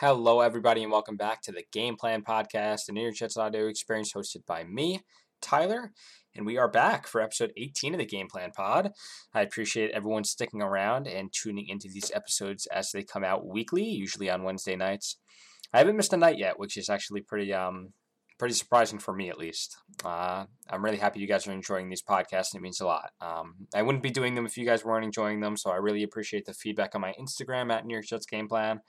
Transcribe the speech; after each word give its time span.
Hello, 0.00 0.42
everybody, 0.42 0.84
and 0.84 0.92
welcome 0.92 1.16
back 1.16 1.42
to 1.42 1.50
the 1.50 1.64
Game 1.72 1.96
Plan 1.96 2.22
Podcast, 2.22 2.88
an 2.88 2.94
New 2.94 3.02
York 3.02 3.16
Jets 3.16 3.36
audio 3.36 3.66
experience 3.66 4.12
hosted 4.12 4.46
by 4.46 4.62
me, 4.62 5.00
Tyler, 5.42 5.90
and 6.36 6.46
we 6.46 6.56
are 6.56 6.70
back 6.70 7.08
for 7.08 7.20
episode 7.20 7.52
18 7.56 7.94
of 7.94 7.98
the 7.98 8.06
Game 8.06 8.28
Plan 8.28 8.52
Pod. 8.52 8.92
I 9.34 9.40
appreciate 9.40 9.90
everyone 9.90 10.22
sticking 10.22 10.62
around 10.62 11.08
and 11.08 11.32
tuning 11.32 11.66
into 11.68 11.88
these 11.92 12.12
episodes 12.14 12.66
as 12.66 12.92
they 12.92 13.02
come 13.02 13.24
out 13.24 13.44
weekly, 13.44 13.82
usually 13.82 14.30
on 14.30 14.44
Wednesday 14.44 14.76
nights. 14.76 15.18
I 15.74 15.78
haven't 15.78 15.96
missed 15.96 16.12
a 16.12 16.16
night 16.16 16.38
yet, 16.38 16.60
which 16.60 16.76
is 16.76 16.88
actually 16.88 17.22
pretty 17.22 17.52
um 17.52 17.88
pretty 18.38 18.54
surprising 18.54 19.00
for 19.00 19.12
me 19.12 19.30
at 19.30 19.36
least. 19.36 19.78
Uh, 20.04 20.44
I'm 20.70 20.84
really 20.84 20.98
happy 20.98 21.18
you 21.18 21.26
guys 21.26 21.48
are 21.48 21.52
enjoying 21.52 21.88
these 21.88 22.04
podcasts. 22.04 22.54
It 22.54 22.62
means 22.62 22.80
a 22.80 22.86
lot. 22.86 23.10
Um, 23.20 23.66
I 23.74 23.82
wouldn't 23.82 24.04
be 24.04 24.10
doing 24.10 24.36
them 24.36 24.46
if 24.46 24.56
you 24.56 24.64
guys 24.64 24.84
weren't 24.84 25.04
enjoying 25.04 25.40
them, 25.40 25.56
so 25.56 25.70
I 25.70 25.76
really 25.76 26.04
appreciate 26.04 26.44
the 26.46 26.54
feedback 26.54 26.94
on 26.94 27.00
my 27.00 27.14
Instagram 27.20 27.72
at 27.72 27.84
New 27.84 27.94
York 27.94 28.06
Jets 28.06 28.26
Game 28.26 28.46
Plan. 28.46 28.80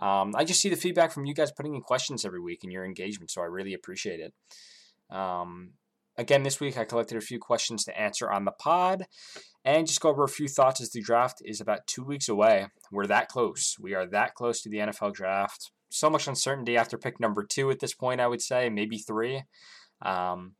Um, 0.00 0.34
I 0.34 0.44
just 0.44 0.60
see 0.60 0.70
the 0.70 0.76
feedback 0.76 1.12
from 1.12 1.26
you 1.26 1.34
guys 1.34 1.52
putting 1.52 1.74
in 1.74 1.82
questions 1.82 2.24
every 2.24 2.40
week 2.40 2.64
and 2.64 2.72
your 2.72 2.84
engagement, 2.84 3.30
so 3.30 3.42
I 3.42 3.46
really 3.46 3.74
appreciate 3.74 4.18
it. 4.18 4.34
Um, 5.14 5.74
again, 6.16 6.42
this 6.42 6.58
week 6.58 6.78
I 6.78 6.84
collected 6.84 7.18
a 7.18 7.22
few 7.22 7.38
questions 7.38 7.84
to 7.84 8.00
answer 8.00 8.30
on 8.30 8.46
the 8.46 8.52
pod 8.52 9.06
and 9.64 9.86
just 9.86 10.00
go 10.00 10.08
over 10.08 10.24
a 10.24 10.28
few 10.28 10.48
thoughts 10.48 10.80
as 10.80 10.90
the 10.90 11.02
draft 11.02 11.42
is 11.44 11.60
about 11.60 11.86
two 11.86 12.02
weeks 12.02 12.28
away. 12.28 12.68
We're 12.90 13.06
that 13.08 13.28
close. 13.28 13.76
We 13.78 13.94
are 13.94 14.06
that 14.06 14.34
close 14.34 14.62
to 14.62 14.70
the 14.70 14.78
NFL 14.78 15.12
draft. 15.12 15.70
So 15.90 16.08
much 16.08 16.26
uncertainty 16.26 16.76
after 16.78 16.96
pick 16.96 17.20
number 17.20 17.44
two 17.44 17.70
at 17.70 17.80
this 17.80 17.94
point, 17.94 18.20
I 18.20 18.26
would 18.26 18.40
say, 18.40 18.70
maybe 18.70 18.96
three. 18.96 19.42
Um, 20.00 20.54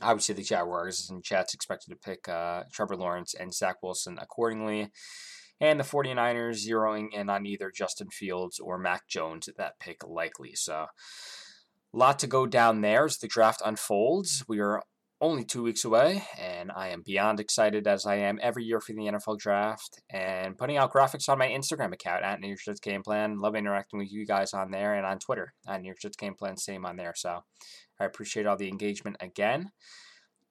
obviously, 0.00 0.36
the 0.36 0.42
Jaguars 0.42 1.10
and 1.10 1.22
Jets 1.22 1.52
expected 1.52 1.90
to 1.90 1.96
pick 1.96 2.26
uh, 2.28 2.62
Trevor 2.72 2.96
Lawrence 2.96 3.34
and 3.34 3.52
Zach 3.52 3.82
Wilson 3.82 4.18
accordingly 4.20 4.90
and 5.60 5.78
the 5.78 5.84
49ers 5.84 6.66
zeroing 6.66 7.12
in 7.12 7.30
on 7.30 7.46
either 7.46 7.70
Justin 7.74 8.08
Fields 8.10 8.58
or 8.58 8.78
Mac 8.78 9.08
Jones 9.08 9.48
at 9.48 9.56
that 9.56 9.78
pick 9.78 10.06
likely. 10.06 10.54
So 10.54 10.86
a 11.94 11.96
lot 11.96 12.18
to 12.20 12.26
go 12.26 12.46
down 12.46 12.80
there 12.80 13.04
as 13.04 13.18
the 13.18 13.28
draft 13.28 13.62
unfolds. 13.64 14.44
We 14.48 14.60
are 14.60 14.82
only 15.22 15.44
two 15.44 15.62
weeks 15.62 15.84
away, 15.84 16.24
and 16.36 16.72
I 16.72 16.88
am 16.88 17.02
beyond 17.04 17.38
excited 17.38 17.86
as 17.86 18.04
I 18.04 18.16
am 18.16 18.40
every 18.42 18.64
year 18.64 18.80
for 18.80 18.92
the 18.92 19.02
NFL 19.02 19.38
draft 19.38 20.02
and 20.10 20.58
putting 20.58 20.76
out 20.76 20.92
graphics 20.92 21.28
on 21.28 21.38
my 21.38 21.46
Instagram 21.46 21.92
account 21.92 22.24
at 22.24 22.40
New 22.40 22.48
York 22.48 22.80
Game 22.82 23.04
Plan. 23.04 23.38
Love 23.38 23.54
interacting 23.54 24.00
with 24.00 24.12
you 24.12 24.26
guys 24.26 24.52
on 24.52 24.72
there 24.72 24.94
and 24.94 25.06
on 25.06 25.20
Twitter 25.20 25.54
at 25.68 25.80
New 25.80 25.86
York 25.86 25.98
Game 26.18 26.34
Plan, 26.34 26.56
same 26.56 26.84
on 26.84 26.96
there. 26.96 27.12
So 27.14 27.44
I 28.00 28.04
appreciate 28.04 28.46
all 28.46 28.56
the 28.56 28.68
engagement 28.68 29.16
again. 29.20 29.70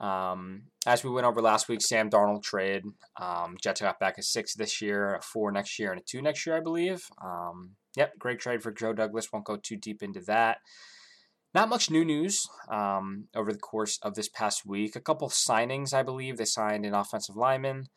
Um, 0.01 0.63
as 0.87 1.03
we 1.03 1.11
went 1.11 1.27
over 1.27 1.41
last 1.41 1.69
week, 1.69 1.81
Sam 1.81 2.09
Darnold 2.09 2.43
trade. 2.43 2.83
Um, 3.19 3.55
Jets 3.61 3.81
got 3.81 3.99
back 3.99 4.17
a 4.17 4.23
six 4.23 4.55
this 4.55 4.81
year, 4.81 5.15
a 5.15 5.21
four 5.21 5.51
next 5.51 5.77
year, 5.77 5.91
and 5.91 6.01
a 6.01 6.03
two 6.03 6.21
next 6.21 6.45
year, 6.45 6.57
I 6.57 6.59
believe. 6.59 7.05
Um, 7.23 7.75
yep, 7.95 8.17
great 8.17 8.39
trade 8.39 8.63
for 8.63 8.71
Joe 8.71 8.93
Douglas. 8.93 9.31
Won't 9.31 9.45
go 9.45 9.57
too 9.57 9.77
deep 9.77 10.01
into 10.01 10.19
that. 10.21 10.57
Not 11.53 11.69
much 11.69 11.91
new 11.91 12.03
news 12.03 12.47
um, 12.69 13.27
over 13.35 13.51
the 13.51 13.59
course 13.59 13.99
of 14.01 14.15
this 14.15 14.29
past 14.29 14.65
week. 14.65 14.95
A 14.95 15.01
couple 15.01 15.29
signings, 15.29 15.93
I 15.93 16.01
believe. 16.01 16.37
They 16.37 16.45
signed 16.45 16.85
an 16.85 16.95
offensive 16.95 17.35
lineman, 17.35 17.87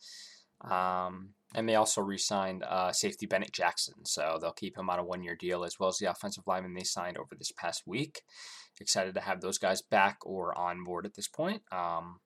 um, 0.69 1.29
and 1.53 1.69
they 1.69 1.75
also 1.75 2.01
re 2.01 2.17
signed 2.17 2.63
uh, 2.63 2.91
safety 2.91 3.25
Bennett 3.25 3.53
Jackson. 3.53 4.05
So 4.05 4.37
they'll 4.41 4.51
keep 4.51 4.77
him 4.77 4.89
on 4.89 4.99
a 4.99 5.03
one 5.03 5.23
year 5.23 5.35
deal 5.35 5.63
as 5.63 5.79
well 5.79 5.89
as 5.89 5.97
the 5.97 6.09
offensive 6.09 6.43
lineman 6.47 6.73
they 6.73 6.83
signed 6.83 7.17
over 7.17 7.35
this 7.35 7.51
past 7.57 7.83
week 7.85 8.21
excited 8.81 9.15
to 9.15 9.21
have 9.21 9.41
those 9.41 9.57
guys 9.57 9.81
back 9.81 10.17
or 10.25 10.57
on 10.57 10.83
board 10.83 11.05
at 11.05 11.15
this 11.15 11.27
point. 11.27 11.61
Um, 11.71 12.19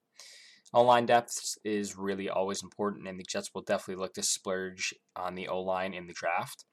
O 0.72 0.82
line 0.82 1.06
depth 1.06 1.56
is 1.64 1.96
really 1.96 2.28
always 2.28 2.62
important, 2.62 3.08
and 3.08 3.18
the 3.18 3.24
Jets 3.28 3.50
will 3.54 3.62
definitely 3.62 4.00
look 4.00 4.14
to 4.14 4.22
splurge 4.22 4.94
on 5.16 5.34
the 5.34 5.48
O 5.48 5.60
line 5.60 5.94
in 5.94 6.06
the 6.06 6.14
draft. 6.14 6.64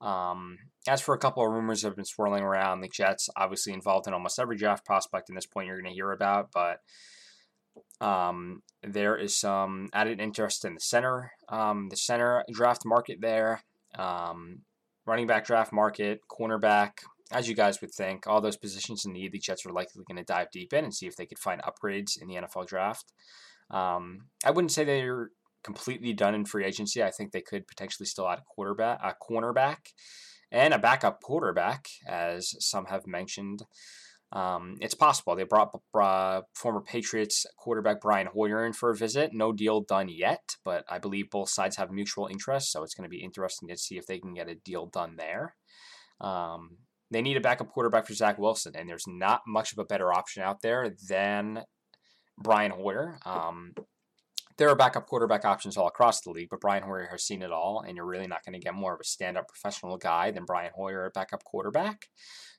Um, 0.00 0.58
as 0.88 1.00
for 1.00 1.14
a 1.14 1.18
couple 1.18 1.44
of 1.44 1.52
rumors 1.52 1.82
that 1.82 1.88
have 1.88 1.96
been 1.96 2.04
swirling 2.04 2.42
around, 2.42 2.80
the 2.80 2.88
Jets 2.88 3.28
obviously 3.36 3.72
involved 3.72 4.06
in 4.06 4.14
almost 4.14 4.38
every 4.38 4.56
draft 4.56 4.84
prospect 4.84 5.28
in 5.28 5.34
this 5.34 5.46
point 5.46 5.66
you're 5.66 5.80
going 5.80 5.90
to 5.90 5.94
hear 5.94 6.10
about, 6.10 6.50
but 6.52 6.78
um, 8.00 8.62
there 8.82 9.16
is 9.16 9.36
some 9.36 9.88
added 9.92 10.20
interest 10.20 10.64
in 10.64 10.74
the 10.74 10.80
center, 10.80 11.32
um, 11.48 11.88
the 11.88 11.96
center 11.96 12.44
draft 12.52 12.82
market 12.84 13.18
there, 13.20 13.62
um, 13.98 14.60
running 15.06 15.26
back 15.26 15.46
draft 15.46 15.72
market, 15.72 16.20
cornerback, 16.30 16.92
as 17.32 17.48
you 17.48 17.54
guys 17.54 17.80
would 17.80 17.92
think, 17.92 18.26
all 18.26 18.40
those 18.40 18.56
positions 18.56 19.04
in 19.04 19.12
need, 19.12 19.32
the 19.32 19.38
Jets 19.38 19.64
are 19.64 19.72
likely 19.72 20.02
going 20.06 20.16
to 20.16 20.24
dive 20.24 20.50
deep 20.50 20.72
in 20.72 20.84
and 20.84 20.94
see 20.94 21.06
if 21.06 21.16
they 21.16 21.26
could 21.26 21.38
find 21.38 21.62
upgrades 21.62 22.20
in 22.20 22.26
the 22.28 22.34
NFL 22.34 22.66
draft. 22.66 23.12
Um, 23.70 24.26
I 24.44 24.50
wouldn't 24.50 24.72
say 24.72 24.84
they're 24.84 25.30
completely 25.62 26.12
done 26.12 26.34
in 26.34 26.44
free 26.44 26.64
agency. 26.64 27.02
I 27.02 27.10
think 27.10 27.30
they 27.30 27.40
could 27.40 27.68
potentially 27.68 28.06
still 28.06 28.28
add 28.28 28.40
a 28.40 28.44
quarterback, 28.48 28.98
a 29.02 29.14
cornerback, 29.22 29.92
and 30.50 30.74
a 30.74 30.78
backup 30.78 31.22
quarterback, 31.22 31.88
as 32.06 32.54
some 32.58 32.86
have 32.86 33.06
mentioned. 33.06 33.62
Um, 34.32 34.76
it's 34.80 34.94
possible 34.94 35.34
they 35.34 35.42
brought 35.42 35.74
former 36.54 36.80
Patriots 36.80 37.46
quarterback 37.56 38.00
Brian 38.00 38.28
Hoyer 38.28 38.64
in 38.64 38.72
for 38.72 38.90
a 38.90 38.96
visit. 38.96 39.30
No 39.32 39.52
deal 39.52 39.80
done 39.80 40.08
yet, 40.08 40.56
but 40.64 40.84
I 40.88 40.98
believe 40.98 41.30
both 41.30 41.48
sides 41.48 41.76
have 41.76 41.90
mutual 41.90 42.28
interest, 42.28 42.70
so 42.70 42.82
it's 42.82 42.94
going 42.94 43.08
to 43.08 43.10
be 43.10 43.24
interesting 43.24 43.68
to 43.68 43.76
see 43.76 43.98
if 43.98 44.06
they 44.06 44.18
can 44.18 44.34
get 44.34 44.48
a 44.48 44.54
deal 44.54 44.86
done 44.86 45.16
there. 45.16 45.56
Um, 46.20 46.78
they 47.10 47.22
need 47.22 47.36
a 47.36 47.40
backup 47.40 47.70
quarterback 47.70 48.06
for 48.06 48.14
Zach 48.14 48.38
Wilson, 48.38 48.74
and 48.76 48.88
there's 48.88 49.08
not 49.08 49.42
much 49.48 49.72
of 49.72 49.78
a 49.78 49.84
better 49.84 50.12
option 50.12 50.44
out 50.44 50.62
there 50.62 50.94
than 51.08 51.64
Brian 52.38 52.70
Hoyer. 52.70 53.18
Um, 53.26 53.72
there 54.60 54.68
are 54.68 54.76
backup 54.76 55.06
quarterback 55.06 55.46
options 55.46 55.78
all 55.78 55.88
across 55.88 56.20
the 56.20 56.30
league, 56.30 56.50
but 56.50 56.60
Brian 56.60 56.82
Hoyer 56.82 57.08
has 57.10 57.24
seen 57.24 57.40
it 57.40 57.50
all, 57.50 57.82
and 57.86 57.96
you're 57.96 58.04
really 58.04 58.26
not 58.26 58.44
going 58.44 58.52
to 58.52 58.62
get 58.62 58.74
more 58.74 58.92
of 58.92 59.00
a 59.00 59.04
stand-up 59.04 59.48
professional 59.48 59.96
guy 59.96 60.30
than 60.30 60.44
Brian 60.44 60.70
Hoyer 60.76 61.06
at 61.06 61.14
backup 61.14 61.42
quarterback. 61.44 62.10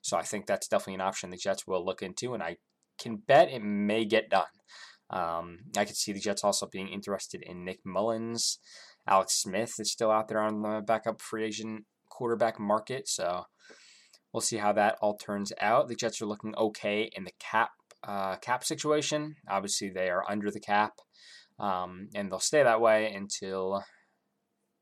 So 0.02 0.16
I 0.16 0.22
think 0.22 0.46
that's 0.46 0.66
definitely 0.66 0.94
an 0.94 1.02
option 1.02 1.30
the 1.30 1.36
Jets 1.36 1.64
will 1.64 1.84
look 1.84 2.02
into, 2.02 2.34
and 2.34 2.42
I 2.42 2.56
can 2.98 3.16
bet 3.16 3.52
it 3.52 3.62
may 3.62 4.04
get 4.04 4.28
done. 4.28 4.42
Um, 5.10 5.58
I 5.76 5.84
could 5.84 5.96
see 5.96 6.12
the 6.12 6.18
Jets 6.18 6.42
also 6.42 6.66
being 6.66 6.88
interested 6.88 7.40
in 7.40 7.64
Nick 7.64 7.78
Mullens. 7.86 8.58
Alex 9.06 9.34
Smith 9.40 9.74
is 9.78 9.92
still 9.92 10.10
out 10.10 10.26
there 10.26 10.40
on 10.40 10.62
the 10.62 10.82
backup 10.84 11.20
free 11.20 11.44
agent 11.44 11.84
quarterback 12.10 12.58
market, 12.58 13.08
so 13.08 13.44
We'll 14.32 14.40
see 14.40 14.56
how 14.56 14.72
that 14.72 14.96
all 15.02 15.16
turns 15.16 15.52
out. 15.60 15.88
The 15.88 15.94
Jets 15.94 16.22
are 16.22 16.26
looking 16.26 16.54
okay 16.56 17.10
in 17.14 17.24
the 17.24 17.32
cap 17.38 17.70
uh, 18.02 18.36
cap 18.36 18.64
situation. 18.64 19.36
Obviously, 19.48 19.90
they 19.90 20.08
are 20.08 20.28
under 20.28 20.50
the 20.50 20.58
cap, 20.58 20.94
um, 21.62 22.08
and 22.14 22.30
they'll 22.30 22.40
stay 22.40 22.62
that 22.62 22.80
way 22.80 23.14
until 23.14 23.82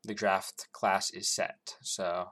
the 0.02 0.14
draft 0.14 0.66
class 0.72 1.10
is 1.10 1.28
set. 1.28 1.76
So 1.82 2.28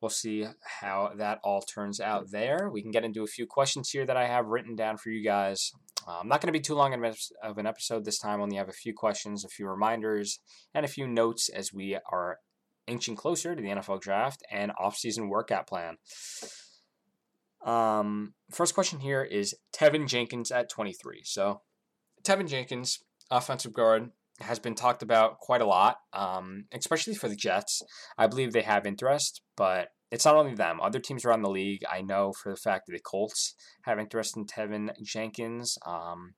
we'll 0.00 0.08
see 0.08 0.46
how 0.80 1.12
that 1.18 1.40
all 1.42 1.60
turns 1.60 2.00
out 2.00 2.30
there. 2.30 2.70
We 2.72 2.80
can 2.80 2.92
get 2.92 3.04
into 3.04 3.24
a 3.24 3.26
few 3.26 3.46
questions 3.46 3.90
here 3.90 4.06
that 4.06 4.16
I 4.16 4.26
have 4.28 4.46
written 4.46 4.76
down 4.76 4.96
for 4.96 5.10
you 5.10 5.22
guys. 5.22 5.72
I'm 6.08 6.28
not 6.28 6.40
going 6.40 6.52
to 6.52 6.58
be 6.58 6.62
too 6.62 6.74
long 6.74 6.94
of 7.42 7.58
an 7.58 7.66
episode 7.66 8.04
this 8.04 8.18
time. 8.18 8.40
Only 8.40 8.56
have 8.56 8.68
a 8.68 8.72
few 8.72 8.94
questions, 8.94 9.44
a 9.44 9.48
few 9.48 9.68
reminders, 9.68 10.40
and 10.72 10.84
a 10.84 10.88
few 10.88 11.06
notes 11.06 11.48
as 11.50 11.74
we 11.74 11.98
are 12.10 12.38
inching 12.86 13.16
closer 13.16 13.54
to 13.54 13.60
the 13.60 13.68
NFL 13.68 14.00
draft 14.00 14.42
and 14.50 14.72
offseason 14.80 15.28
workout 15.28 15.66
plan. 15.66 15.98
Um, 17.64 18.34
first 18.50 18.74
question 18.74 19.00
here 19.00 19.22
is 19.22 19.54
Teven 19.74 20.08
Jenkins 20.08 20.50
at 20.50 20.70
23. 20.70 21.20
So, 21.24 21.60
Teven 22.24 22.48
Jenkins, 22.48 23.00
offensive 23.30 23.72
guard, 23.72 24.10
has 24.40 24.58
been 24.58 24.74
talked 24.74 25.02
about 25.02 25.38
quite 25.38 25.60
a 25.60 25.66
lot, 25.66 25.98
um, 26.12 26.64
especially 26.72 27.14
for 27.14 27.28
the 27.28 27.36
Jets. 27.36 27.82
I 28.16 28.26
believe 28.26 28.52
they 28.52 28.62
have 28.62 28.86
interest, 28.86 29.42
but 29.56 29.88
it's 30.10 30.24
not 30.24 30.36
only 30.36 30.54
them. 30.54 30.80
Other 30.80 30.98
teams 30.98 31.24
around 31.24 31.42
the 31.42 31.50
league, 31.50 31.82
I 31.90 32.02
know 32.02 32.32
for 32.32 32.50
the 32.52 32.60
fact 32.60 32.86
that 32.86 32.92
the 32.92 33.00
Colts 33.00 33.54
have 33.82 33.98
interest 33.98 34.36
in 34.36 34.46
Teven 34.46 34.90
Jenkins. 35.02 35.78
Um, 35.86 36.34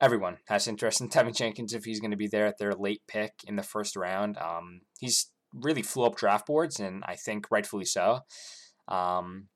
everyone 0.00 0.38
has 0.48 0.66
interest 0.66 1.00
in 1.00 1.08
Teven 1.10 1.36
Jenkins 1.36 1.72
if 1.72 1.84
he's 1.84 2.00
going 2.00 2.10
to 2.10 2.16
be 2.16 2.28
there 2.28 2.46
at 2.46 2.58
their 2.58 2.72
late 2.72 3.02
pick 3.06 3.32
in 3.46 3.56
the 3.56 3.62
first 3.62 3.96
round. 3.96 4.38
Um, 4.38 4.80
he's 4.98 5.30
really 5.52 5.82
flew 5.82 6.04
up 6.04 6.16
draft 6.16 6.46
boards, 6.46 6.80
and 6.80 7.04
I 7.06 7.16
think 7.16 7.50
rightfully 7.50 7.84
so. 7.84 8.20
Um, 8.88 9.48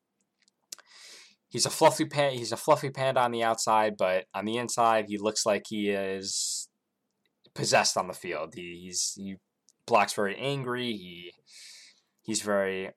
he's 1.50 1.66
a 1.66 1.70
fluffy 1.70 2.06
pan. 2.06 2.32
He's 2.32 2.52
a 2.52 2.56
fluffy 2.56 2.88
panda 2.90 3.20
on 3.20 3.32
the 3.32 3.42
outside, 3.42 3.96
but 3.98 4.24
on 4.34 4.46
the 4.46 4.56
inside, 4.56 5.06
he 5.08 5.18
looks 5.18 5.44
like 5.44 5.64
he 5.68 5.90
is 5.90 6.68
possessed 7.54 7.96
on 7.96 8.06
the 8.06 8.14
field. 8.14 8.54
He, 8.54 8.80
he's 8.84 9.12
he 9.16 9.36
blocks 9.86 10.14
very 10.14 10.36
angry. 10.36 10.92
He 10.92 11.32
he's 12.22 12.40
very 12.40 12.90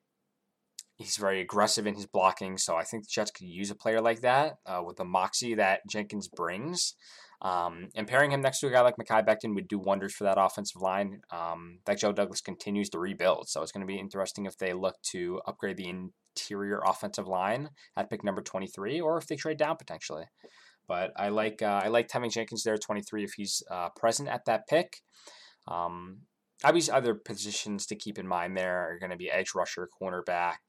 he's 0.95 1.17
very 1.17 1.41
aggressive 1.41 1.87
in 1.87 1.95
his 1.95 2.05
blocking. 2.05 2.57
So 2.57 2.75
I 2.77 2.83
think 2.83 3.03
the 3.03 3.09
Jets 3.11 3.31
could 3.31 3.47
use 3.47 3.71
a 3.71 3.75
player 3.75 3.99
like 3.99 4.21
that 4.21 4.57
uh, 4.65 4.81
with 4.85 4.97
the 4.97 5.03
moxie 5.03 5.55
that 5.55 5.81
Jenkins 5.89 6.27
brings. 6.27 6.95
Um, 7.43 7.89
and 7.93 8.07
pairing 8.07 8.31
him 8.31 8.41
next 8.41 8.61
to 8.61 8.67
a 8.67 8.71
guy 8.71 8.79
like 8.81 8.95
Mekhi 8.95 9.25
Becton 9.25 9.53
would 9.53 9.67
do 9.67 9.77
wonders 9.77 10.13
for 10.13 10.23
that 10.23 10.37
offensive 10.39 10.81
line. 10.81 11.19
Um, 11.29 11.79
that 11.85 11.97
Joe 11.97 12.13
Douglas 12.13 12.39
continues 12.39 12.89
to 12.91 12.99
rebuild, 12.99 13.49
so 13.49 13.61
it's 13.61 13.73
going 13.73 13.85
to 13.85 13.91
be 13.91 13.99
interesting 13.99 14.45
if 14.45 14.57
they 14.57 14.71
look 14.71 14.95
to 15.11 15.41
upgrade 15.45 15.75
the 15.75 15.89
interior 15.89 16.79
offensive 16.85 17.27
line 17.27 17.69
at 17.97 18.09
pick 18.09 18.23
number 18.23 18.41
23, 18.41 19.01
or 19.01 19.17
if 19.17 19.27
they 19.27 19.35
trade 19.35 19.57
down 19.57 19.75
potentially. 19.75 20.23
But 20.87 21.11
I 21.17 21.29
like 21.29 21.61
uh, 21.61 21.81
I 21.83 21.89
like 21.89 22.07
Teven 22.07 22.31
Jenkins 22.31 22.63
there 22.63 22.75
at 22.75 22.81
23 22.81 23.23
if 23.23 23.33
he's 23.33 23.61
uh, 23.69 23.89
present 23.89 24.29
at 24.29 24.45
that 24.45 24.67
pick. 24.67 25.01
Um, 25.67 26.19
obviously, 26.63 26.93
other 26.93 27.13
positions 27.13 27.85
to 27.87 27.95
keep 27.95 28.17
in 28.17 28.27
mind 28.27 28.55
there 28.55 28.89
are 28.89 28.99
going 28.99 29.11
to 29.11 29.17
be 29.17 29.29
edge 29.29 29.53
rusher, 29.53 29.89
cornerback, 30.01 30.59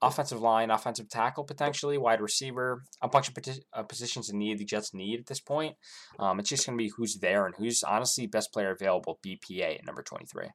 offensive 0.00 0.40
line, 0.40 0.70
offensive 0.70 1.08
tackle, 1.08 1.44
potentially 1.44 1.98
wide 1.98 2.20
receiver, 2.20 2.82
a 3.02 3.08
bunch 3.08 3.28
of 3.28 3.36
uh, 3.72 3.82
positions 3.82 4.30
in 4.30 4.38
need 4.38 4.58
the 4.58 4.64
Jets 4.64 4.94
need 4.94 5.20
at 5.20 5.26
this 5.26 5.40
point. 5.40 5.76
Um, 6.18 6.38
it's 6.38 6.48
just 6.48 6.66
going 6.66 6.78
to 6.78 6.82
be 6.82 6.92
who's 6.96 7.16
there 7.16 7.46
and 7.46 7.54
who's 7.56 7.82
honestly 7.82 8.26
best 8.26 8.52
player 8.52 8.70
available. 8.70 9.18
BPA 9.26 9.78
at 9.78 9.86
number 9.86 10.02
twenty 10.02 10.26
three. 10.26 10.48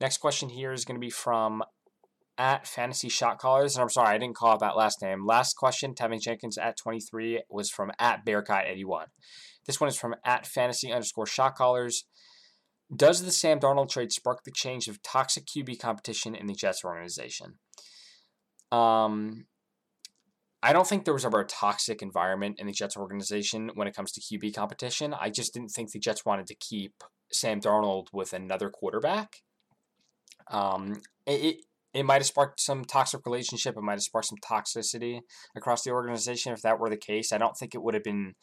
Next 0.00 0.18
question 0.18 0.48
here 0.48 0.72
is 0.72 0.84
going 0.84 0.96
to 0.96 1.04
be 1.04 1.10
from 1.10 1.62
at 2.38 2.66
Fantasy 2.66 3.08
Shot 3.08 3.38
Callers. 3.38 3.76
And 3.76 3.82
I'm 3.82 3.88
sorry, 3.88 4.14
I 4.14 4.18
didn't 4.18 4.36
call 4.36 4.52
out 4.52 4.60
that 4.60 4.76
last 4.76 5.00
name. 5.02 5.26
Last 5.26 5.54
question, 5.54 5.94
Teven 5.94 6.20
Jenkins 6.20 6.58
at 6.58 6.76
23 6.76 7.42
was 7.48 7.70
from 7.70 7.92
at 7.98 8.26
Bearcat81. 8.26 9.04
This 9.66 9.80
one 9.80 9.88
is 9.88 9.96
from 9.96 10.16
at 10.24 10.46
Fantasy 10.46 10.90
underscore 10.90 11.26
Shot 11.26 11.54
Callers. 11.54 12.04
Does 12.94 13.22
the 13.22 13.30
Sam 13.30 13.60
Darnold 13.60 13.90
trade 13.90 14.12
spark 14.12 14.44
the 14.44 14.50
change 14.50 14.88
of 14.88 15.02
toxic 15.02 15.44
QB 15.46 15.78
competition 15.78 16.34
in 16.34 16.46
the 16.46 16.54
Jets 16.54 16.84
organization? 16.84 17.58
Um, 18.72 19.46
I 20.62 20.72
don't 20.72 20.86
think 20.86 21.04
there 21.04 21.14
was 21.14 21.24
ever 21.24 21.40
a 21.40 21.46
toxic 21.46 22.02
environment 22.02 22.56
in 22.58 22.66
the 22.66 22.72
Jets 22.72 22.96
organization 22.96 23.70
when 23.74 23.88
it 23.88 23.94
comes 23.96 24.12
to 24.12 24.20
QB 24.20 24.54
competition. 24.54 25.12
I 25.12 25.28
just 25.28 25.52
didn't 25.52 25.70
think 25.70 25.90
the 25.90 25.98
Jets 25.98 26.24
wanted 26.24 26.46
to 26.46 26.54
keep 26.54 26.94
Sam 27.32 27.60
Darnold 27.60 28.06
with 28.12 28.32
another 28.32 28.70
quarterback. 28.70 29.42
Um, 30.50 31.00
it, 31.26 31.56
it 31.92 32.04
might 32.04 32.16
have 32.20 32.26
sparked 32.26 32.60
some 32.60 32.84
toxic 32.84 33.26
relationship. 33.26 33.76
It 33.76 33.82
might 33.82 33.94
have 33.94 34.02
sparked 34.02 34.28
some 34.28 34.38
toxicity 34.38 35.20
across 35.56 35.82
the 35.82 35.90
organization. 35.90 36.52
If 36.52 36.62
that 36.62 36.78
were 36.78 36.90
the 36.90 36.96
case, 36.96 37.32
I 37.32 37.38
don't 37.38 37.56
think 37.56 37.74
it 37.74 37.82
would 37.82 37.94
have 37.94 38.04
been 38.04 38.34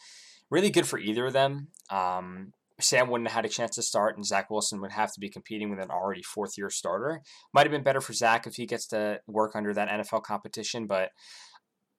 really 0.52 0.70
good 0.70 0.88
for 0.88 1.00
either 1.00 1.28
of 1.28 1.34
them. 1.34 1.70
Um, 1.90 2.54
Sam 2.82 3.10
wouldn't 3.10 3.30
have 3.30 3.36
had 3.36 3.46
a 3.46 3.50
chance 3.50 3.76
to 3.76 3.82
start, 3.82 4.16
and 4.16 4.26
Zach 4.26 4.50
Wilson 4.50 4.82
would 4.82 4.92
have 4.92 5.14
to 5.14 5.20
be 5.20 5.30
competing 5.30 5.70
with 5.70 5.80
an 5.80 5.92
already 5.92 6.24
fourth 6.24 6.58
year 6.58 6.70
starter. 6.70 7.22
Might 7.54 7.64
have 7.64 7.72
been 7.72 7.84
better 7.84 8.02
for 8.02 8.14
Zach 8.14 8.48
if 8.48 8.56
he 8.56 8.66
gets 8.66 8.88
to 8.88 9.20
work 9.28 9.56
under 9.56 9.74
that 9.74 9.90
NFL 9.90 10.24
competition, 10.24 10.88
but 10.88 11.12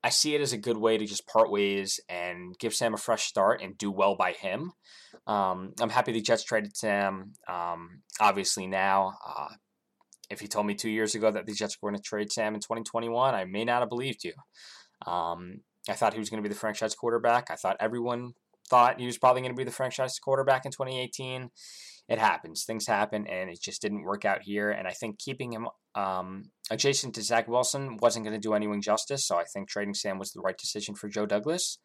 I 0.03 0.09
see 0.09 0.35
it 0.35 0.41
as 0.41 0.53
a 0.53 0.59
good 0.59 0.79
way 0.79 0.97
to 0.97 1.05
just 1.05 1.27
part 1.27 1.51
ways 1.51 2.01
and 2.09 2.59
give 2.59 2.75
Sam 2.75 2.95
a 2.95 2.99
fresh 2.99 3.25
start 3.25 3.61
and 3.63 3.77
do 3.77 3.91
well 3.91 4.17
by 4.17 4.33
him. 4.33 4.73
Um, 5.27 5.75
I'm 5.81 5.91
happy 5.91 6.13
the 6.13 6.23
Jets 6.23 6.45
traded 6.45 6.77
Sam. 6.77 7.33
Um, 7.47 8.03
obviously, 8.19 8.67
now, 8.67 9.13
uh, 9.27 9.49
if 10.31 10.41
you 10.41 10.49
told 10.49 10.67
me 10.67 10.75
two 10.75 10.89
years 10.89 11.15
ago 11.15 11.31
that 11.31 11.45
the 11.45 11.53
Jets 11.53 11.77
were 11.81 11.91
going 11.91 12.01
to 12.01 12.09
trade 12.09 12.33
Sam 12.33 12.55
in 12.55 12.61
2021, 12.61 13.35
I 13.35 13.45
may 13.45 13.65
not 13.65 13.81
have 13.81 13.91
believed 13.91 14.25
you. 14.25 14.33
Um, 15.07 15.61
I 15.89 15.95
thought 15.95 16.15
he 16.15 16.19
was 16.19 16.31
going 16.31 16.43
to 16.43 16.49
be 16.49 16.53
the 16.53 16.59
franchise 16.59 16.95
quarterback. 16.95 17.51
I 17.51 17.57
thought 17.57 17.77
everyone 17.81 18.33
thought 18.71 19.01
he 19.01 19.07
was 19.07 19.19
probably 19.19 19.43
going 19.43 19.53
to 19.53 19.59
be 19.59 19.65
the 19.65 19.71
franchise 19.71 20.19
quarterback 20.19 20.65
in 20.65 20.71
2018. 20.71 21.51
It 22.09 22.19
happens. 22.19 22.65
Things 22.65 22.87
happen, 22.87 23.27
and 23.27 23.51
it 23.51 23.61
just 23.61 23.83
didn't 23.83 24.03
work 24.03 24.25
out 24.25 24.43
here. 24.43 24.71
And 24.71 24.89
I 24.89 24.93
think 24.93 25.19
keeping 25.19 25.53
him 25.53 25.69
um, 25.95 26.51
adjacent 26.71 27.15
to 27.17 27.23
Zach 27.23 27.47
Wilson 27.47 27.99
wasn't 28.01 28.25
going 28.25 28.35
to 28.35 28.41
do 28.41 28.55
anyone 28.55 28.81
justice. 28.81 29.27
So 29.27 29.37
I 29.37 29.45
think 29.45 29.69
trading 29.69 29.95
Sam 29.95 30.19
was 30.19 30.33
the 30.33 30.41
right 30.41 30.59
decision 30.59 30.95
for 30.95 31.09
Joe 31.09 31.27
Douglas. 31.27 31.79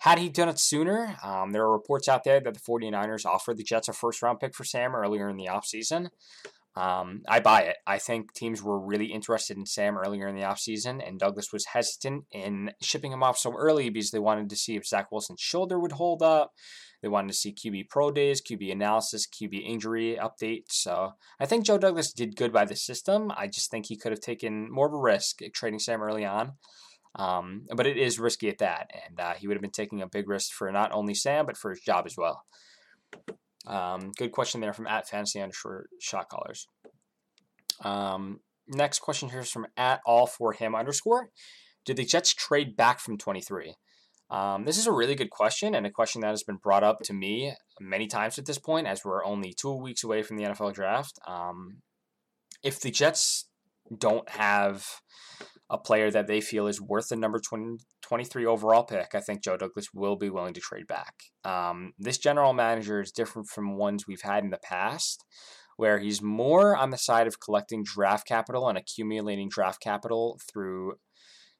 Had 0.00 0.18
he 0.18 0.28
done 0.28 0.50
it 0.50 0.58
sooner, 0.58 1.16
um, 1.22 1.52
there 1.52 1.62
are 1.62 1.72
reports 1.72 2.08
out 2.08 2.24
there 2.24 2.40
that 2.40 2.52
the 2.52 2.60
49ers 2.60 3.24
offered 3.24 3.56
the 3.56 3.64
Jets 3.64 3.88
a 3.88 3.94
first 3.94 4.22
round 4.22 4.40
pick 4.40 4.54
for 4.54 4.64
Sam 4.64 4.94
earlier 4.94 5.28
in 5.28 5.36
the 5.36 5.46
offseason. 5.46 6.10
Um, 6.76 7.22
I 7.26 7.40
buy 7.40 7.62
it. 7.62 7.76
I 7.86 7.98
think 7.98 8.34
teams 8.34 8.62
were 8.62 8.78
really 8.78 9.06
interested 9.06 9.56
in 9.56 9.64
Sam 9.64 9.96
earlier 9.96 10.28
in 10.28 10.36
the 10.36 10.42
offseason, 10.42 11.06
and 11.06 11.18
Douglas 11.18 11.50
was 11.50 11.64
hesitant 11.66 12.24
in 12.30 12.72
shipping 12.82 13.12
him 13.12 13.22
off 13.22 13.38
so 13.38 13.54
early 13.56 13.88
because 13.88 14.10
they 14.10 14.18
wanted 14.18 14.50
to 14.50 14.56
see 14.56 14.76
if 14.76 14.86
Zach 14.86 15.10
Wilson's 15.10 15.40
shoulder 15.40 15.80
would 15.80 15.92
hold 15.92 16.22
up. 16.22 16.52
They 17.00 17.08
wanted 17.08 17.28
to 17.28 17.34
see 17.34 17.54
QB 17.54 17.88
pro 17.88 18.10
days, 18.10 18.42
QB 18.42 18.70
analysis, 18.70 19.26
QB 19.26 19.62
injury 19.64 20.18
updates. 20.20 20.72
So 20.72 21.12
I 21.40 21.46
think 21.46 21.64
Joe 21.64 21.78
Douglas 21.78 22.12
did 22.12 22.36
good 22.36 22.52
by 22.52 22.66
the 22.66 22.76
system. 22.76 23.32
I 23.34 23.46
just 23.46 23.70
think 23.70 23.86
he 23.86 23.96
could 23.96 24.12
have 24.12 24.20
taken 24.20 24.70
more 24.70 24.86
of 24.86 24.92
a 24.92 24.98
risk 24.98 25.40
trading 25.54 25.78
Sam 25.78 26.02
early 26.02 26.26
on. 26.26 26.52
Um, 27.18 27.66
but 27.74 27.86
it 27.86 27.96
is 27.96 28.18
risky 28.18 28.50
at 28.50 28.58
that, 28.58 28.90
and 28.92 29.18
uh, 29.18 29.32
he 29.34 29.48
would 29.48 29.56
have 29.56 29.62
been 29.62 29.70
taking 29.70 30.02
a 30.02 30.06
big 30.06 30.28
risk 30.28 30.52
for 30.52 30.70
not 30.70 30.92
only 30.92 31.14
Sam, 31.14 31.46
but 31.46 31.56
for 31.56 31.70
his 31.70 31.80
job 31.80 32.04
as 32.04 32.14
well. 32.18 32.44
Um, 33.66 34.12
good 34.16 34.32
question 34.32 34.60
there 34.60 34.72
from 34.72 34.86
at 34.86 35.08
fantasy 35.08 35.40
underscore 35.40 35.86
shot 36.00 36.28
callers. 36.28 36.68
Um, 37.82 38.40
next 38.68 39.00
question 39.00 39.30
here 39.30 39.40
is 39.40 39.50
from 39.50 39.66
at 39.76 40.00
all 40.06 40.26
for 40.26 40.52
him 40.52 40.74
underscore. 40.74 41.30
Did 41.84 41.96
the 41.96 42.04
Jets 42.04 42.34
trade 42.34 42.76
back 42.76 43.00
from 43.00 43.18
23? 43.18 43.74
Um, 44.28 44.64
this 44.64 44.76
is 44.76 44.86
a 44.86 44.92
really 44.92 45.14
good 45.14 45.30
question 45.30 45.74
and 45.74 45.86
a 45.86 45.90
question 45.90 46.20
that 46.22 46.30
has 46.30 46.42
been 46.42 46.56
brought 46.56 46.82
up 46.82 46.98
to 47.04 47.12
me 47.12 47.52
many 47.80 48.08
times 48.08 48.38
at 48.38 48.46
this 48.46 48.58
point 48.58 48.86
as 48.86 49.04
we're 49.04 49.24
only 49.24 49.52
two 49.52 49.72
weeks 49.72 50.02
away 50.02 50.22
from 50.22 50.36
the 50.36 50.44
NFL 50.44 50.74
draft. 50.74 51.18
Um, 51.28 51.82
if 52.62 52.80
the 52.80 52.90
Jets 52.90 53.48
don't 53.96 54.28
have 54.30 54.84
a 55.68 55.78
player 55.78 56.10
that 56.10 56.26
they 56.26 56.40
feel 56.40 56.66
is 56.66 56.80
worth 56.80 57.08
the 57.08 57.16
number 57.16 57.40
20, 57.40 57.78
23 58.02 58.46
overall 58.46 58.84
pick, 58.84 59.14
I 59.14 59.20
think 59.20 59.42
Joe 59.42 59.56
Douglas 59.56 59.92
will 59.92 60.16
be 60.16 60.30
willing 60.30 60.54
to 60.54 60.60
trade 60.60 60.86
back. 60.86 61.14
Um, 61.44 61.92
this 61.98 62.18
general 62.18 62.52
manager 62.52 63.00
is 63.00 63.10
different 63.10 63.48
from 63.48 63.76
ones 63.76 64.06
we've 64.06 64.22
had 64.22 64.44
in 64.44 64.50
the 64.50 64.58
past, 64.58 65.24
where 65.76 65.98
he's 65.98 66.22
more 66.22 66.76
on 66.76 66.90
the 66.90 66.98
side 66.98 67.26
of 67.26 67.40
collecting 67.40 67.82
draft 67.82 68.26
capital 68.26 68.68
and 68.68 68.78
accumulating 68.78 69.48
draft 69.48 69.80
capital 69.80 70.40
through 70.50 70.94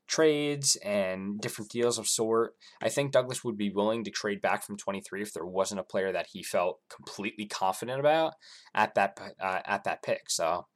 trades 0.06 0.76
and 0.84 1.40
different 1.40 1.70
deals 1.70 1.98
of 1.98 2.06
sort. 2.06 2.52
I 2.80 2.88
think 2.88 3.10
Douglas 3.10 3.42
would 3.42 3.56
be 3.56 3.70
willing 3.70 4.04
to 4.04 4.10
trade 4.10 4.40
back 4.40 4.64
from 4.64 4.76
23 4.76 5.22
if 5.22 5.32
there 5.32 5.44
wasn't 5.44 5.80
a 5.80 5.84
player 5.84 6.12
that 6.12 6.28
he 6.32 6.42
felt 6.44 6.78
completely 6.94 7.46
confident 7.46 7.98
about 7.98 8.34
at 8.74 8.94
that 8.94 9.18
uh, 9.40 9.60
at 9.66 9.82
that 9.84 10.02
pick. 10.02 10.30
So, 10.30 10.66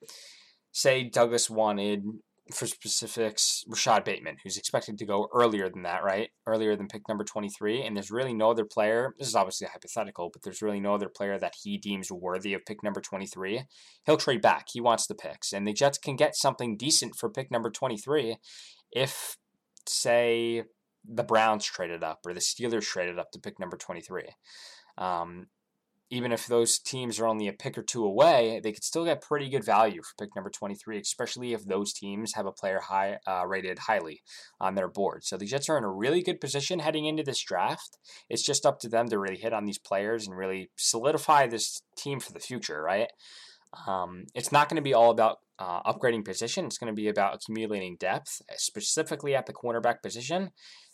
say 0.72 1.04
Douglas 1.04 1.48
wanted 1.48 2.04
for 2.54 2.66
specifics, 2.66 3.64
Rashod 3.66 4.04
Bateman, 4.04 4.36
who's 4.42 4.56
expected 4.56 4.98
to 4.98 5.06
go 5.06 5.28
earlier 5.34 5.68
than 5.68 5.82
that, 5.82 6.02
right? 6.02 6.30
Earlier 6.46 6.76
than 6.76 6.88
pick 6.88 7.02
number 7.08 7.24
23. 7.24 7.82
And 7.82 7.96
there's 7.96 8.10
really 8.10 8.32
no 8.32 8.50
other 8.50 8.64
player. 8.64 9.14
This 9.18 9.28
is 9.28 9.34
obviously 9.34 9.66
hypothetical, 9.66 10.30
but 10.32 10.42
there's 10.42 10.62
really 10.62 10.80
no 10.80 10.94
other 10.94 11.08
player 11.08 11.38
that 11.38 11.54
he 11.62 11.78
deems 11.78 12.10
worthy 12.10 12.54
of 12.54 12.64
pick 12.64 12.82
number 12.82 13.00
23. 13.00 13.64
He'll 14.06 14.16
trade 14.16 14.42
back. 14.42 14.66
He 14.72 14.80
wants 14.80 15.06
the 15.06 15.14
picks. 15.14 15.52
And 15.52 15.66
the 15.66 15.72
Jets 15.72 15.98
can 15.98 16.16
get 16.16 16.36
something 16.36 16.76
decent 16.76 17.16
for 17.16 17.30
pick 17.30 17.50
number 17.50 17.70
23 17.70 18.36
if, 18.92 19.36
say, 19.88 20.64
the 21.04 21.24
Browns 21.24 21.64
traded 21.64 22.04
up 22.04 22.20
or 22.26 22.34
the 22.34 22.40
Steelers 22.40 22.86
traded 22.86 23.18
up 23.18 23.30
to 23.32 23.40
pick 23.40 23.58
number 23.58 23.76
23. 23.76 24.24
Um, 24.98 25.46
even 26.10 26.32
if 26.32 26.46
those 26.46 26.78
teams 26.78 27.20
are 27.20 27.26
only 27.26 27.46
a 27.46 27.52
pick 27.52 27.78
or 27.78 27.82
two 27.82 28.04
away, 28.04 28.60
they 28.62 28.72
could 28.72 28.82
still 28.82 29.04
get 29.04 29.22
pretty 29.22 29.48
good 29.48 29.64
value 29.64 30.02
for 30.02 30.24
pick 30.24 30.34
number 30.34 30.50
23, 30.50 30.98
especially 30.98 31.52
if 31.52 31.64
those 31.64 31.92
teams 31.92 32.34
have 32.34 32.46
a 32.46 32.52
player 32.52 32.80
high 32.80 33.18
uh, 33.26 33.46
rated 33.46 33.78
highly 33.80 34.22
on 34.60 34.74
their 34.74 34.88
board. 34.88 35.24
So 35.24 35.36
the 35.36 35.46
Jets 35.46 35.68
are 35.68 35.78
in 35.78 35.84
a 35.84 35.90
really 35.90 36.22
good 36.22 36.40
position 36.40 36.80
heading 36.80 37.06
into 37.06 37.22
this 37.22 37.40
draft. 37.40 37.96
It's 38.28 38.42
just 38.42 38.66
up 38.66 38.80
to 38.80 38.88
them 38.88 39.08
to 39.08 39.18
really 39.18 39.38
hit 39.38 39.52
on 39.52 39.64
these 39.64 39.78
players 39.78 40.26
and 40.26 40.36
really 40.36 40.70
solidify 40.76 41.46
this 41.46 41.82
team 41.96 42.18
for 42.18 42.32
the 42.32 42.40
future, 42.40 42.82
right? 42.82 43.08
Um, 43.86 44.24
it's 44.34 44.50
not 44.50 44.68
going 44.68 44.76
to 44.76 44.82
be 44.82 44.94
all 44.94 45.10
about 45.10 45.38
uh, 45.60 45.82
upgrading 45.82 46.24
position. 46.24 46.64
It's 46.64 46.78
going 46.78 46.92
to 46.92 47.00
be 47.00 47.08
about 47.08 47.36
accumulating 47.36 47.96
depth, 48.00 48.42
specifically 48.56 49.34
at 49.34 49.46
the 49.46 49.52
cornerback 49.52 50.02
position. 50.02 50.50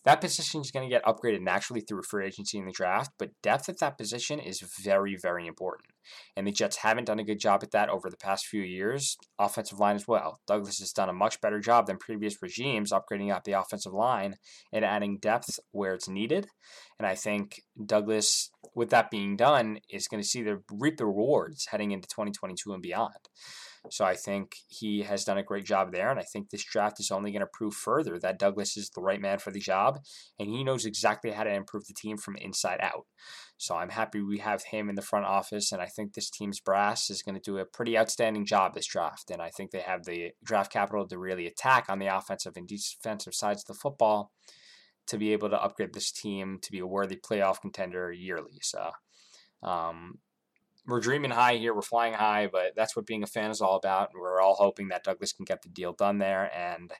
That 0.06 0.20
position 0.20 0.60
is 0.60 0.70
going 0.70 0.88
to 0.88 0.94
get 0.94 1.04
upgraded 1.04 1.40
naturally 1.40 1.80
through 1.80 2.04
free 2.04 2.26
agency 2.26 2.58
in 2.58 2.64
the 2.64 2.70
draft, 2.70 3.10
but 3.18 3.32
depth 3.42 3.68
at 3.68 3.80
that 3.80 3.98
position 3.98 4.38
is 4.38 4.62
very, 4.84 5.16
very 5.20 5.48
important. 5.48 5.90
And 6.36 6.46
the 6.46 6.52
Jets 6.52 6.76
haven't 6.76 7.06
done 7.06 7.18
a 7.18 7.24
good 7.24 7.40
job 7.40 7.64
at 7.64 7.72
that 7.72 7.88
over 7.88 8.08
the 8.08 8.16
past 8.16 8.46
few 8.46 8.62
years. 8.62 9.16
Offensive 9.36 9.80
line 9.80 9.96
as 9.96 10.06
well. 10.06 10.38
Douglas 10.46 10.78
has 10.78 10.92
done 10.92 11.08
a 11.08 11.12
much 11.12 11.40
better 11.40 11.58
job 11.58 11.88
than 11.88 11.98
previous 11.98 12.40
regimes 12.40 12.92
upgrading 12.92 13.32
out 13.32 13.42
the 13.42 13.52
offensive 13.52 13.92
line 13.92 14.36
and 14.72 14.84
adding 14.84 15.18
depth 15.18 15.58
where 15.72 15.94
it's 15.94 16.08
needed. 16.08 16.46
And 17.00 17.06
I 17.06 17.16
think 17.16 17.62
Douglas, 17.84 18.52
with 18.76 18.90
that 18.90 19.10
being 19.10 19.36
done, 19.36 19.80
is 19.90 20.06
going 20.06 20.22
to 20.22 20.28
see 20.28 20.42
the 20.44 20.62
reap 20.70 20.98
the 20.98 21.06
rewards 21.06 21.66
heading 21.72 21.90
into 21.90 22.06
2022 22.06 22.72
and 22.72 22.80
beyond. 22.80 23.12
So 23.90 24.04
I 24.04 24.14
think 24.14 24.56
he 24.68 25.02
has 25.02 25.24
done 25.24 25.38
a 25.38 25.42
great 25.42 25.64
job 25.64 25.92
there, 25.92 26.10
and 26.10 26.18
I 26.18 26.24
think 26.24 26.50
this 26.50 26.64
draft 26.64 27.00
is 27.00 27.10
only 27.10 27.30
going 27.30 27.40
to 27.40 27.48
prove 27.52 27.74
further 27.74 28.18
that 28.18 28.38
Douglas 28.38 28.76
is 28.76 28.90
the 28.90 29.00
right 29.00 29.20
man 29.20 29.38
for 29.38 29.50
the 29.50 29.60
job, 29.60 30.00
and 30.38 30.48
he 30.48 30.64
knows 30.64 30.84
exactly 30.84 31.30
how 31.30 31.44
to 31.44 31.52
improve 31.52 31.86
the 31.86 31.94
team 31.94 32.16
from 32.16 32.36
inside 32.36 32.78
out. 32.80 33.06
So 33.58 33.74
I'm 33.74 33.88
happy 33.90 34.20
we 34.20 34.38
have 34.38 34.64
him 34.64 34.88
in 34.88 34.94
the 34.94 35.02
front 35.02 35.26
office, 35.26 35.72
and 35.72 35.80
I 35.80 35.86
think 35.86 36.12
this 36.12 36.30
team's 36.30 36.60
brass 36.60 37.10
is 37.10 37.22
going 37.22 37.34
to 37.36 37.40
do 37.40 37.58
a 37.58 37.64
pretty 37.64 37.96
outstanding 37.96 38.44
job 38.44 38.74
this 38.74 38.86
draft, 38.86 39.30
and 39.30 39.40
I 39.40 39.50
think 39.50 39.70
they 39.70 39.80
have 39.80 40.04
the 40.04 40.32
draft 40.44 40.72
capital 40.72 41.06
to 41.06 41.18
really 41.18 41.46
attack 41.46 41.86
on 41.88 41.98
the 41.98 42.14
offensive 42.14 42.54
and 42.56 42.68
defensive 42.68 43.34
sides 43.34 43.62
of 43.62 43.68
the 43.68 43.80
football 43.80 44.32
to 45.06 45.18
be 45.18 45.32
able 45.32 45.48
to 45.50 45.62
upgrade 45.62 45.94
this 45.94 46.10
team 46.10 46.58
to 46.62 46.72
be 46.72 46.80
a 46.80 46.86
worthy 46.86 47.16
playoff 47.16 47.60
contender 47.60 48.12
yearly. 48.12 48.58
So 48.60 48.90
um, 49.62 50.18
we're 50.86 51.00
dreaming 51.00 51.30
high 51.30 51.56
here. 51.56 51.74
We're 51.74 51.82
flying 51.82 52.14
high, 52.14 52.48
but 52.50 52.72
that's 52.76 52.94
what 52.94 53.06
being 53.06 53.22
a 53.22 53.26
fan 53.26 53.50
is 53.50 53.60
all 53.60 53.76
about. 53.76 54.10
And 54.12 54.20
we're 54.20 54.40
all 54.40 54.54
hoping 54.54 54.88
that 54.88 55.04
Douglas 55.04 55.32
can 55.32 55.44
get 55.44 55.62
the 55.62 55.68
deal 55.68 55.92
done 55.92 56.18
there 56.18 56.50
and 56.56 56.92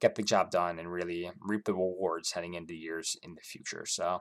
get 0.00 0.14
the 0.14 0.22
job 0.22 0.50
done 0.50 0.78
and 0.78 0.90
really 0.90 1.30
reap 1.40 1.64
the 1.64 1.72
rewards 1.72 2.32
heading 2.32 2.54
into 2.54 2.74
years 2.74 3.16
in 3.22 3.34
the 3.34 3.40
future. 3.40 3.84
So 3.86 4.20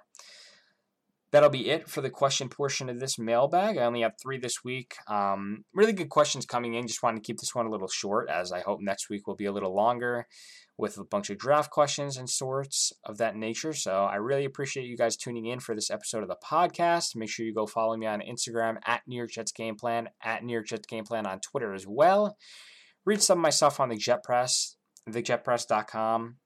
that'll 1.34 1.50
be 1.50 1.72
it 1.72 1.90
for 1.90 2.00
the 2.00 2.12
question 2.12 2.48
portion 2.48 2.90
of 2.90 3.00
this 3.00 3.18
mailbag. 3.18 3.78
I 3.78 3.86
only 3.86 4.02
have 4.02 4.14
three 4.22 4.38
this 4.38 4.64
week. 4.64 4.94
Um, 5.08 5.66
really 5.74 5.92
good 5.92 6.10
questions 6.10 6.46
coming 6.46 6.76
in. 6.76 6.88
Just 6.88 7.02
wanted 7.02 7.24
to 7.24 7.28
keep 7.28 7.40
this 7.40 7.56
one 7.56 7.66
a 7.66 7.72
little 7.72 7.88
short, 7.88 8.30
as 8.30 8.52
I 8.52 8.62
hope 8.62 8.80
next 8.82 9.10
week 9.10 9.26
will 9.26 9.36
be 9.36 9.46
a 9.46 9.52
little 9.52 9.76
longer 9.76 10.28
with 10.78 10.98
a 10.98 11.04
bunch 11.04 11.32
of 11.32 11.40
draft 11.40 11.72
questions 11.72 12.18
and 12.18 12.30
sorts 12.30 12.94
of 13.04 13.18
that 13.18 13.36
nature. 13.36 13.74
So 13.74 14.06
I 14.06 14.16
really 14.16 14.46
appreciate 14.46 14.86
you 14.86 14.96
guys 14.96 15.18
tuning 15.18 15.48
in 15.48 15.60
for 15.60 15.74
this 15.74 15.90
episode 15.90 16.22
of 16.22 16.30
the 16.30 16.38
podcast. 16.44 17.16
Make 17.16 17.30
sure 17.30 17.46
you 17.46 17.54
go 17.54 17.66
follow 17.66 17.98
me 17.98 18.06
on 18.06 18.22
Instagram 18.22 18.78
at 18.86 19.02
New 19.08 19.18
York 19.18 19.32
Jets 19.32 19.52
Game 19.52 19.76
Plan, 19.76 20.10
at 20.24 20.44
New 20.44 20.54
York 20.54 20.68
Jets 20.68 20.88
Game 20.88 21.04
Plan 21.04 21.26
on 21.26 21.40
Twitter 21.40 21.74
as 21.74 21.88
well. 21.88 22.38
Read 23.06 23.24
some 23.24 23.40
of 23.40 23.42
my 23.42 23.50
stuff 23.50 23.80
on 23.80 23.90
the 23.90 23.98
Jet 23.98 24.24
Press, 24.24 24.78
thejetpress.com. 25.10 26.38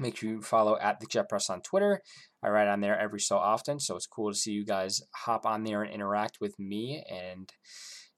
Make 0.00 0.16
sure 0.16 0.30
you 0.30 0.42
follow 0.42 0.78
at 0.78 1.00
the 1.00 1.06
Jet 1.06 1.28
Press 1.28 1.50
on 1.50 1.60
Twitter. 1.60 2.02
I 2.42 2.48
write 2.48 2.68
on 2.68 2.80
there 2.80 2.98
every 2.98 3.20
so 3.20 3.36
often, 3.36 3.80
so 3.80 3.96
it's 3.96 4.06
cool 4.06 4.30
to 4.30 4.38
see 4.38 4.52
you 4.52 4.64
guys 4.64 5.02
hop 5.24 5.44
on 5.44 5.64
there 5.64 5.82
and 5.82 5.92
interact 5.92 6.38
with 6.40 6.58
me 6.58 7.04
and 7.10 7.52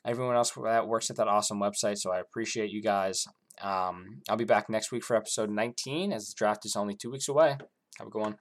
everyone 0.05 0.37
else 0.37 0.53
that 0.63 0.89
works 0.89 1.11
at 1.11 1.17
that 1.17 1.29
awesome 1.29 1.59
website. 1.59 1.99
So 1.99 2.13
I 2.13 2.21
appreciate 2.21 2.71
you 2.71 2.83
guys. 2.83 3.25
Um, 3.63 4.21
I'll 4.29 4.37
be 4.37 4.45
back 4.45 4.69
next 4.69 4.93
week 4.93 5.05
for 5.05 5.17
episode 5.17 5.51
19 5.51 6.13
as 6.13 6.29
the 6.29 6.35
draft 6.37 6.65
is 6.67 6.77
only 6.77 6.95
two 6.95 7.11
weeks 7.11 7.29
away. 7.29 7.57
Have 7.99 8.09
a 8.09 8.11
good 8.11 8.23
one. 8.23 8.37